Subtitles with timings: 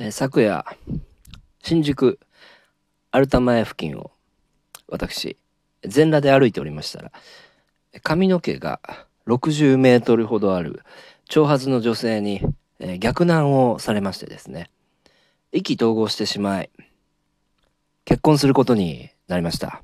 [0.00, 0.64] えー昨夜、
[1.60, 2.20] 新宿
[3.10, 4.12] アルタ前付近を
[4.86, 5.36] 私、
[5.82, 7.10] 全裸で歩いておりましたら、
[8.04, 8.80] 髪の毛が
[9.26, 10.84] 60メートルほどある
[11.28, 12.40] 長髪の女性に、
[12.78, 14.70] えー逆難をされましてですね、
[15.50, 16.70] 意気投合してしまい、
[18.04, 19.82] 結婚することになりました。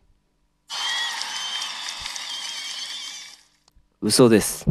[4.00, 4.66] 嘘です。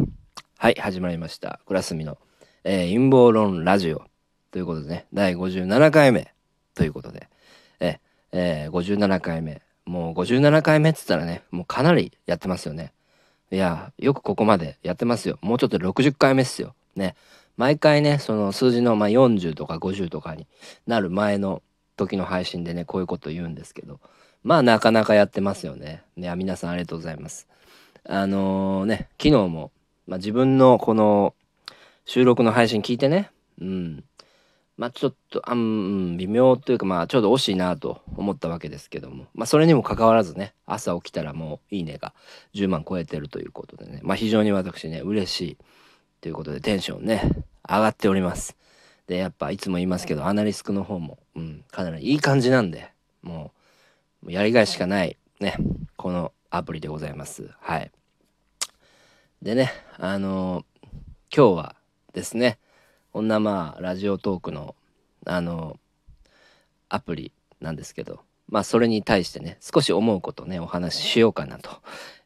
[0.56, 1.60] はい、始まりました。
[1.66, 2.16] クラスミの、
[2.64, 4.06] えー陰謀論ラジオ
[4.54, 6.32] ということでね、第57回目
[6.76, 7.28] ということで、
[7.80, 7.98] え
[8.30, 9.62] えー57回目。
[9.84, 12.92] もう57回目っつったらね、もうかなりやってますよね。
[13.50, 15.40] いや、よくここまでやってますよ。
[15.42, 16.76] もうちょっと60回目っすよ。
[16.94, 17.16] ね。
[17.56, 20.46] 毎回ね、その数字のまあ40とか50とかに
[20.86, 21.60] なる前の
[21.96, 23.98] 時の配信でね、こういうこと言うんですけど、
[24.44, 26.04] まあなかなかやってますよね。
[26.16, 27.48] いや、皆さんありがとうございます。
[28.08, 29.72] あのね、昨日も、
[30.06, 31.34] まあ、自分のこの
[32.04, 34.04] 収録の配信聞いてね、うん。
[34.76, 42.12] まあちょっと、あん、微妙というか、まあちょうど惜しいなと思ったわけですけども、まあそれにもかかわらずね、朝起きたらもういいねが
[42.54, 45.58] 10万超えてるということでね、まあ非常に私ね、嬉しい
[46.20, 47.22] ということでテンションね、
[47.68, 48.56] 上がっております。
[49.06, 52.90] で、やっぱいつも言いますけど、アナリスクの方も、うん、かなりいい感じなんで、
[53.22, 53.52] も
[54.22, 55.56] う、もうやりがいしかない、ね、
[55.96, 57.50] このアプリでございます。
[57.60, 57.90] はい。
[59.42, 60.74] でね、あのー
[61.36, 61.74] 今日は
[62.12, 62.60] ですね、
[63.14, 64.74] こんなまあ、ラジオトークの、
[65.24, 65.78] あの
[66.88, 71.70] アプリなんですけど、まあ、それに対してね、少し思うことね、お話ししようかなと、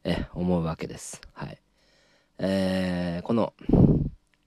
[0.03, 1.21] え、思うわけです。
[1.33, 1.59] はい。
[2.39, 3.53] えーこの、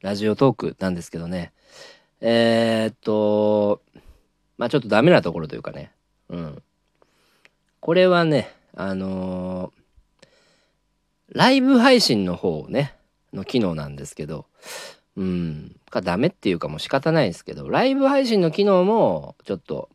[0.01, 1.53] ラジオトークなんですけどね、
[2.21, 3.81] えーっと、
[4.59, 5.93] まあ、ちょっとダメなところというかね、
[6.29, 6.63] うん。
[7.79, 9.83] これはね、あのー
[11.29, 12.97] ライブ配信の方ね、
[13.33, 14.47] の機能なんですけど、
[15.17, 19.89] うん、かダメっていうかもう仕方ないですけど、ライブ配信の機能もちょっと、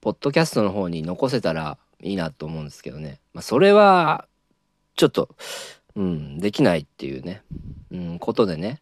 [0.00, 3.20] ポッドキャストの方に残せたらいいなと思うんですけどね。
[3.32, 4.26] まあ、それは、
[4.96, 5.34] ちょっと、
[5.96, 7.42] うん、できないっていうね、
[7.90, 8.80] うん、ことでね。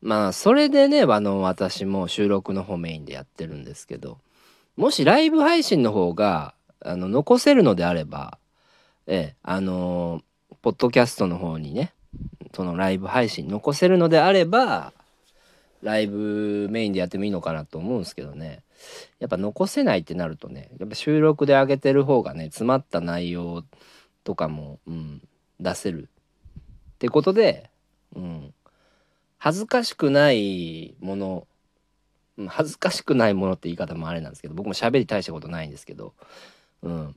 [0.00, 4.18] まあ、それでね、あの、私も収録の方メインでやってるんですけど、
[4.76, 8.38] もしライブ配信の方が、あの、残せるのであれば、
[9.06, 10.20] ええ、あの
[10.62, 11.92] ポッドキャストの方にね、
[12.56, 14.94] そのライブ配信残せるのであれば、
[15.82, 18.62] ライブメインでやってもいいのかなと思うんですけどね。
[19.18, 23.62] やっぱ残せないってなるとね、やっぱ収録で上げてる方がね、詰まった内容
[24.24, 25.20] とかも、うん、
[25.60, 26.08] 出せる。
[26.94, 27.68] ってことで、
[28.14, 28.54] うん、
[29.36, 31.46] 恥ずかしくないもの、
[32.48, 36.14] 恥ずかしくないものって言い方もあれなんですけど、僕も喋り大したことないんですけど、
[36.80, 37.14] うん。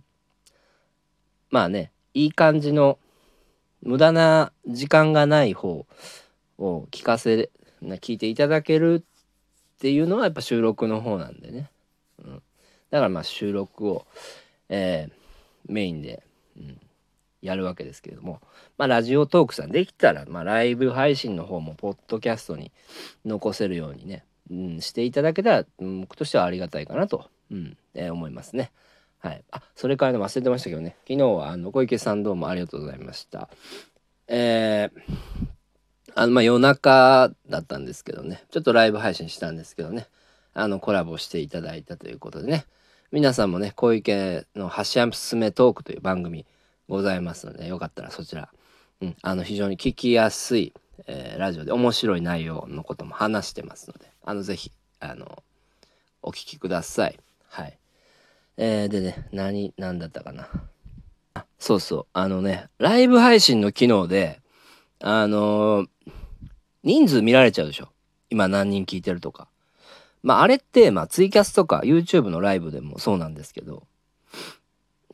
[1.49, 2.99] まあね、いい感じの
[3.81, 5.85] 無駄な時間がない方
[6.57, 7.49] を聞かせ、
[7.81, 11.69] 聞いていただけるっていうのはやっぱ収録の方なんでね。
[12.23, 12.33] うん、
[12.89, 14.05] だからまあ収録を、
[14.69, 15.19] えー
[15.67, 16.23] メインで、
[16.57, 16.79] うん、
[17.41, 18.41] やるわけですけれども、
[18.77, 22.71] まあラジオトークさんできたら、まあライブ配信の方もポッドキャストに
[23.25, 28.71] 残せるようにね、うん、していただけたら、うん僕としてはありがたいかなと、うんえー思いますね。
[29.19, 29.43] はい。
[29.51, 33.49] あ、それからね、忘れてましたけどね、昨日はあの小池さんどうもありがとうございました。
[34.27, 35.47] えー、
[36.15, 40.07] あの、まあ夜中だったんですけどね、ちょっとライブ配信したんですけどね、
[40.53, 42.65] あの、コラボしていただいたということでね、
[43.11, 46.45] 皆さんもね、小池のハシヤスメトークという番組
[46.87, 48.49] ございますので、よかったらそちら、
[49.01, 50.73] うん、あの、非常に聞きやすい、
[51.07, 55.43] えーラジオで面白い内容のことも話してますので、あの、ぜひ、あの、
[56.21, 57.19] お聞きください。
[57.47, 57.79] はい。
[58.61, 60.49] えー、でね、何、何だったかな。
[61.33, 62.05] あ、そうそう。
[62.11, 64.41] あのね、ライブ配信の機能で、
[64.99, 65.89] あのー
[66.83, 67.89] 人数見られちゃうでしょ。
[68.29, 69.47] 今何人聞いてるとか。
[70.23, 73.83] まあ、あれって、まあ、ツイキャスとか YouTube のライブでもそうなんですけど、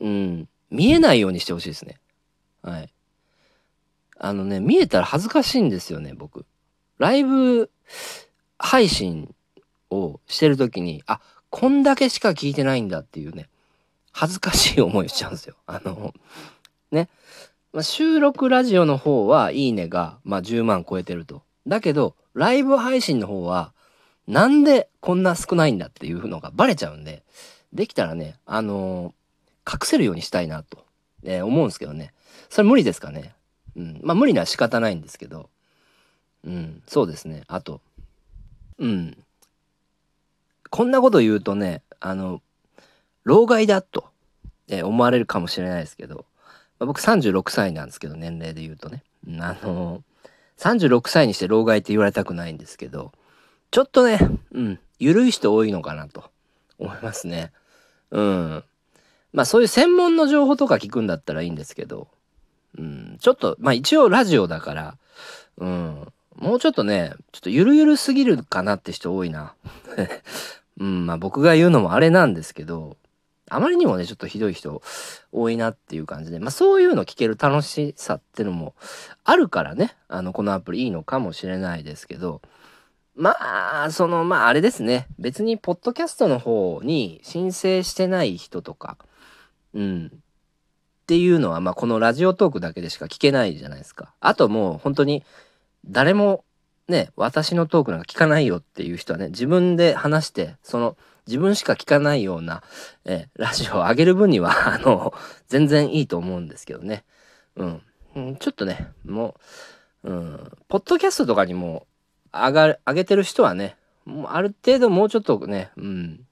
[0.00, 1.98] うん、見えないようにしてほしいですね。
[2.62, 2.92] はい。
[4.18, 6.46] あのね、見えたら恥ずかしいんですよね、僕。
[6.98, 7.70] ライブ
[8.58, 9.34] 配信
[9.90, 11.20] をしてる時に、あ、
[11.58, 13.48] こんだけしか聞いてないんだっていうね、
[14.12, 15.54] 恥ずかしい思いしちゃうんですよ。
[15.66, 16.12] あの、
[16.92, 17.08] ね。
[17.72, 21.40] まあ、収録ラジオの方はいいねが、まあ、10万超えてると。
[21.66, 23.72] だけど、ライブ配信の方は、
[24.28, 27.22] なんでこんな少ないんだっていうのがバレちゃうんで、
[27.72, 30.84] できたらね、あのー隠せるようにしたいなと、
[31.24, 32.12] えー思うんですけどね。
[32.50, 33.32] それ無理ですかね。
[33.76, 34.00] うん。
[34.02, 35.48] まあ無理なら仕方ないんですけど。
[36.44, 36.82] うん。
[36.86, 37.44] そうですね。
[37.48, 37.80] あと、
[38.78, 39.16] うん。
[40.70, 42.42] こんなこと言うとね、あの、
[43.24, 44.06] 老害だと、
[44.68, 46.26] え思われるかもしれないですけど、
[46.78, 49.02] まあ僕36歳なんですけど、年齢で言うとね。
[49.40, 50.04] あの
[50.58, 53.12] 36歳にして老害って言われたくないんですけど、
[53.70, 54.18] ちょっとね、
[54.52, 56.30] うん、緩い人多いのかなと
[56.78, 57.52] 思いますね。
[58.10, 58.64] うん。
[59.32, 62.08] まあそういう専門の情報とか聞くんだったらいいんですけど、
[62.78, 64.98] うん、ちょっと、まあ一応ラジオだから、
[65.58, 66.12] うん、
[66.46, 69.54] もうちょっとね、ちょっとゆるゆるすぎるかなって人多いな。
[70.78, 72.96] うん、まあ僕が言うのもあれなんですけど、
[73.50, 74.80] あまりにもね、ちょっとひどい人
[75.32, 78.74] 多いなっていう感じで、まあそういうの聞ける楽しさってのも
[79.24, 82.42] あるからね、あの、このアプリいいのかもしれないですけど、
[83.16, 83.34] ま
[83.84, 88.98] あ、その、まああれですね、別にポッドキャストの方に申請してない人とか、
[89.74, 90.12] うん。
[91.06, 94.12] っていうのは、まあ、このラジオトークだけでしか聞けないじゃないですか。
[94.20, 95.22] あともう本当に
[95.88, 96.44] 誰も
[96.88, 100.96] ね、私のトークなんか聞かないよっていう人はね、自分で話して、その
[101.26, 102.62] 自分しか聞かないような、
[103.04, 105.12] えラジオを上げる分には、 あの、
[105.48, 107.04] 全然いいと思うんですけどね。
[107.56, 107.82] うん。
[108.38, 109.34] ちょっとね、も
[110.04, 111.86] う、うん、ポッドキャストとかにも
[112.32, 116.26] 上が、上げてる人はね、もうある程度もうちょっとね、うん、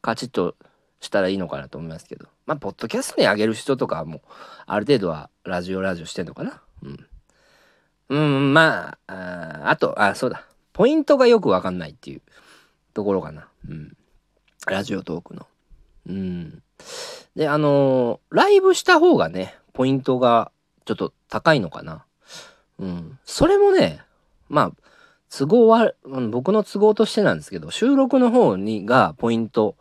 [0.00, 0.56] カチッと
[1.00, 2.26] したらいいのかなと思いますけど。
[2.44, 4.20] まあ、ポッドキャストに上げる人とかはもう、
[4.66, 6.60] ある程度はラジオラジオしてんのかな。
[6.82, 7.06] うん。
[8.12, 9.12] うん、まあ、
[9.64, 10.44] ああと、あ、そうだ。
[10.74, 12.22] ポイントがよくわかんないっていう
[12.92, 13.48] ところかな。
[13.66, 13.96] うん。
[14.66, 15.46] ラジオトークの。
[16.06, 16.62] うん。
[17.34, 20.52] で、あのー、ライブした方がね、ポイントが
[20.84, 22.04] ちょっと高いのかな。
[22.78, 23.18] うん。
[23.24, 24.02] それもね、
[24.50, 24.72] まあ、
[25.30, 25.92] 都合は、
[26.30, 29.76] 僕の都合としてなんですけど、収録の方にがポイント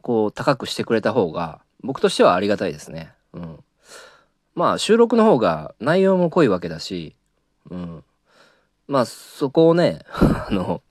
[0.00, 3.12] こう高くしてくれた方が僕としてはありがたいですね。
[3.34, 3.58] うん。
[4.54, 7.14] まあ収録の方が内容も濃いわけだし、
[7.70, 8.04] うん。
[8.88, 10.82] まあそこをね、 あの、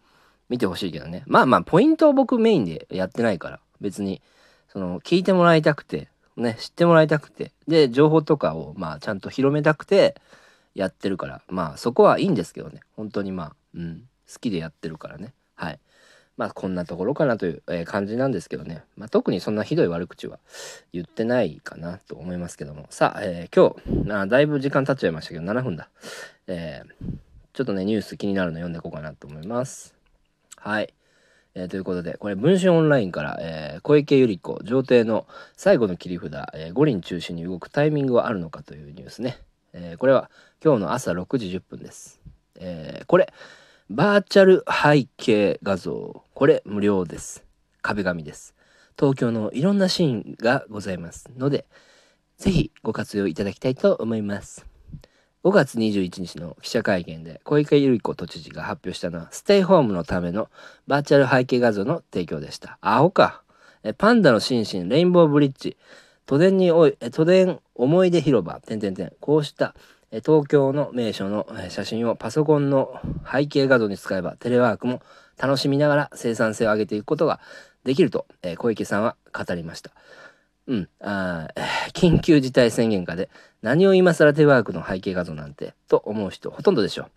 [0.49, 1.23] 見てほしいけどね。
[1.27, 4.21] まあまあポイントを僕メインでやってないから別に
[4.67, 10.15] その聞いてもらいたくて、ね、知ってもらいたくて、で、情報とかをまあちゃんと広めたくて
[10.75, 12.81] やってるから、まあそこはいいんですけどね。
[12.95, 15.33] 本当にまあ、うん、好きでやってるからね。
[15.55, 15.79] はい。
[16.37, 20.39] まあこんなところかなという、感じなんですけどね、まあ、特にそんなひどい悪口は
[20.91, 22.87] 言ってないかなと思いますけども。
[22.89, 25.89] さあ、えー、今日あだいぶ時間経っちゃいましたけど7分だ、
[26.47, 27.15] えー、
[27.53, 29.95] ちょっとねニュース気になるの読んでいこうかなと思います。
[30.57, 30.93] はい、
[31.53, 39.37] えー、ということでこれ文春オンラインから、え小池百合子上帝の最後の切り札、え五輪中心に動くタイミングはあるのかというニュースね、
[39.73, 40.29] えこれは
[40.63, 42.19] 今日の朝6時10分です、
[42.59, 43.31] えこれ
[43.89, 46.24] バーチャル背景画像。
[46.35, 47.45] これ無料です。
[47.81, 48.55] 壁紙です。
[48.99, 51.65] 東京のいろんなシーンがございますので、
[52.37, 54.65] ぜひご活用いただきたいと思います。
[55.45, 60.49] 5月21日の記者会見で小池百合子都知事が発表したのはステイホームのための
[60.87, 62.79] バーチャル背景画像の提供でした。
[62.81, 63.41] 青か。
[63.97, 65.77] パンダのシンシン、レインボーブリッジ、
[66.25, 69.13] 都電におい、都電思い出広場、点々点。
[69.21, 69.73] こうした
[70.11, 72.99] 東京の名所の写真をパソコンの
[73.31, 75.01] 背景画像に使えばテレワークも
[75.37, 77.39] 楽しみながら生産性を上げていくことが
[77.83, 79.91] できると、え小池さんは語りました。
[80.67, 81.47] うん、あ
[81.93, 83.29] 緊急事態宣言下で
[83.61, 87.11] 何を今更テレワークの背景画像なんてと思う人ほとんどでしょう。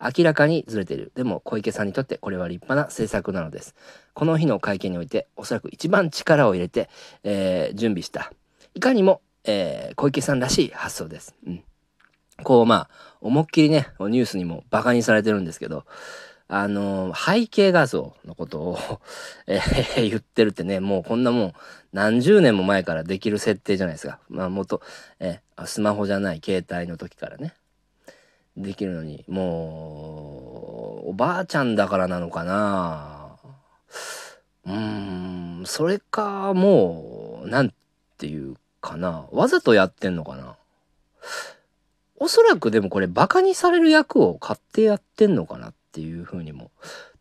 [0.00, 1.12] 明らかにずれている。
[1.14, 3.74] でも小池さんにとってこれは立派な政策なのです。
[4.14, 6.88] この日の会見においておそらく一番力を入れて、
[7.22, 8.32] えー、準備した。
[8.74, 11.34] いかにも、えー、小池さんらしい発想です。
[11.46, 11.62] うん
[12.44, 12.90] こうまあ、
[13.20, 15.84] 思いっきりね、ニュースにもバカにされてるんですけど、
[16.50, 18.78] あの背景画像のことを
[19.46, 21.52] えー、 言ってるってね、もうこんなもん
[21.92, 24.18] 何十年も前からできる設定じゃないですか。
[24.28, 24.80] まあ元、
[25.20, 27.54] えー、スマホじゃない携帯の時からね。
[28.56, 33.36] できるのに、もう、おばあちゃんだからなのかな
[34.66, 37.72] うーん、それか、もう、なん
[38.16, 39.26] ていうかな。
[39.30, 40.56] わざとやってんのかな
[42.16, 46.70] おそらくでもこれバカにされる役を買ってやってんのかなっていう風にも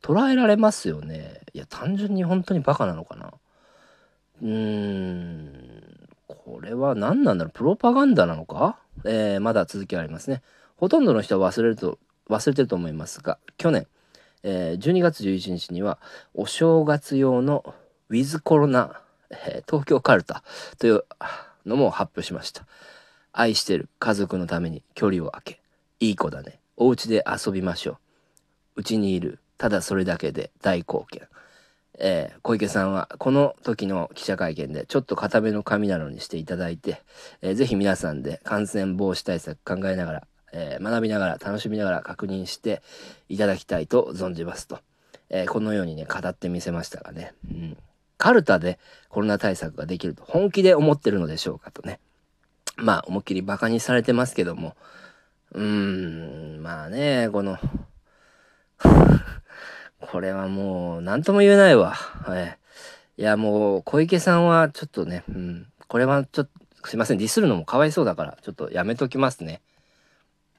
[0.02, 1.42] 捉えられますよね。
[1.54, 3.34] いや、単純に本当にバカなのかな。
[4.42, 8.78] うーん、これは何なんだろうプロパガンダなのか？
[9.06, 10.42] えー、まだ続きありますね。
[10.76, 11.98] ほとんどの人は忘れると、
[12.30, 13.88] 忘れてると思いますが、去年、
[14.44, 15.98] えー、12月11日には、
[16.34, 17.74] お正月用の
[18.10, 20.44] ウィズコロナ、えー、東京カルタ
[20.78, 21.04] という
[21.66, 22.68] のも発表しました。
[23.32, 25.62] 愛してる家族のために距離を空け、
[26.00, 26.60] いい子だね。
[26.76, 27.98] お家で遊びましょう。
[28.78, 29.40] うちにいる。
[29.58, 31.28] ただそれだけで大貢献。
[32.00, 37.02] えー、小池さんはこの時の記者会見でちょっと固めの髪なのにしていただいて、
[37.42, 42.84] えー、ぜひ皆さんで感染防止対策考えながら、えー、学びながら楽しみながら確認して
[43.30, 44.78] いただきたいと存じますと、
[45.32, 47.78] えー、このようにね語ってみせましたがね、うん、
[48.20, 48.78] カルタで
[49.10, 52.00] コロナ対策ができると本気で思ってるのでしょうかとね。
[52.78, 54.76] まあ、思いっきりバカにされてますけども、
[55.54, 57.58] うーん、まあね、この
[60.00, 61.92] これはもう、何とも言えないわ。
[61.92, 62.58] はい。
[63.18, 65.68] いや、もう、小池さんはちょっとね、うん。
[65.88, 66.50] これはちょっ
[66.82, 67.18] と、すいません。
[67.18, 69.62] ディスるのもかわいそうだから、ちょっとやめときますね。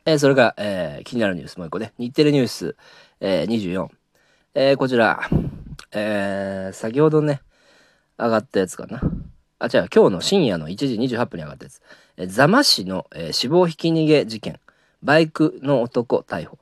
[0.05, 1.93] えー、それが、えー、気になるニュースもう一個ね。
[1.99, 2.77] 日テレニュース、
[3.21, 3.89] えー、24。
[4.55, 5.29] えー、こちら、
[5.93, 7.43] えー、先ほどね、
[8.19, 9.01] 上がったやつかな。
[9.59, 11.81] あ、違う、今日の深夜の1時28分に上がったやつ。
[12.17, 14.61] えー、座間市の、えー、死亡ひき逃げ事件。
[15.03, 16.59] バイクの男逮捕。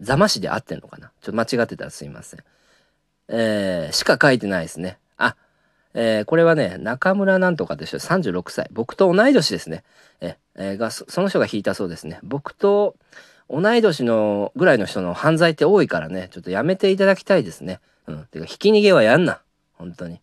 [0.00, 1.12] 座間市で合ってんのかな？
[1.20, 2.40] ちょっと間違ってたらすいません。
[3.28, 4.98] えー、しか書いてないですね。
[5.16, 5.36] あ、
[5.94, 8.68] えー、これはね、中村なんとかって人36歳。
[8.72, 9.84] 僕と同い年ですね。
[10.20, 12.18] えー、がそ、その人が引いたそうですね。
[12.22, 12.96] 僕と
[13.48, 17.80] 同い年のぐらいの人の犯罪って多いからね、ちょっとやめていただきたいですね。
[18.06, 18.24] うん。
[18.26, 19.40] てか、ひき逃げはやんな。
[19.74, 20.20] 本当に。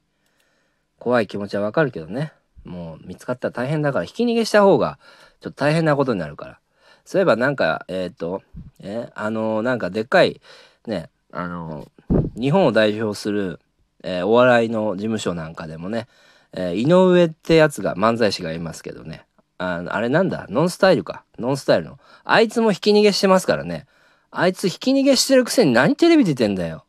[1.00, 2.34] 怖い気持ちはわかるけどね。
[2.64, 5.00] もう見つかったら大変だから、ひき逃げした方が
[5.40, 6.60] ちょっと大変なことになるから。
[7.08, 8.44] そういえばなんか、えっ、ー、と、
[8.82, 10.42] えあのー、なんかでっかい、
[10.88, 11.88] ね、あの、
[12.36, 13.62] 日本を代表する、
[14.04, 16.08] えお笑いの事務所なんかでもね、
[16.52, 19.26] え井上ってやつが漫才師がいますけどね。
[19.58, 20.48] ああれなんだ？
[20.50, 21.24] ノンスタイルか？
[21.40, 21.98] ノンスタイルの。
[22.26, 23.88] あいつもひき逃げしてますからね。
[24.30, 26.84] あいつひき逃げしてるくせに何テレビ出てんだよ。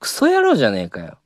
[0.00, 1.18] クソ野郎じゃねえかよ。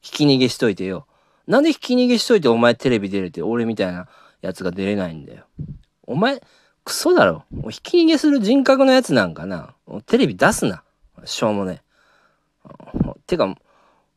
[0.00, 1.06] ひき逃げしといてよ。
[1.46, 4.08] なんでひき逃げしといてお前テレビ出れて俺みたいな
[4.40, 5.44] やつが出れないんだよ。
[6.06, 6.40] お前、
[6.90, 7.44] クソだろ。
[7.52, 9.76] もうひき逃げする人格のやつなんかな。
[10.06, 10.82] テレビ出すな。
[11.24, 11.82] しょうもね
[13.28, 13.54] てか、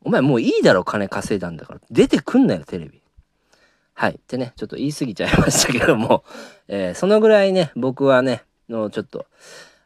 [0.02, 1.80] お前もういいだろ、金稼いだんだから。
[1.92, 3.00] 出てくんなよ、テレビ。
[3.92, 4.16] はい。
[4.16, 6.24] ってね、ちょっと言い過ぎちゃいましたけども、
[6.66, 9.26] えー、そのぐらいね、僕はね、のちょっと、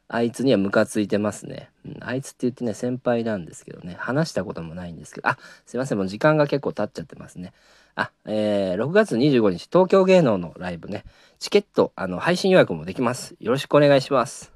[0.08, 1.96] あいつにはムカついてますね、うん。
[2.00, 7.52] あいつって言ってね、先輩なんですけどね、話したこともないんですけど、あ、すいません、もう時間が結構経っちゃってますね。
[7.94, 11.04] あ、えー、6月25日、東京芸能のライブね、
[11.38, 13.36] チケット、あの、配信予約もできます。
[13.38, 14.52] よろしくお願いします。